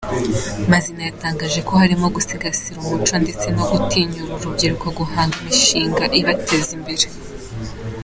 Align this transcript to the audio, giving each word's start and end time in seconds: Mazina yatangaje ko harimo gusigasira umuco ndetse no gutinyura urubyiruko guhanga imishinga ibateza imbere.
Mazina 0.71 1.01
yatangaje 1.09 1.59
ko 1.67 1.73
harimo 1.81 2.05
gusigasira 2.15 2.77
umuco 2.79 3.13
ndetse 3.23 3.45
no 3.55 3.63
gutinyura 3.71 4.31
urubyiruko 4.37 4.87
guhanga 4.97 5.35
imishinga 5.41 6.03
ibateza 6.19 6.71
imbere. 6.79 7.05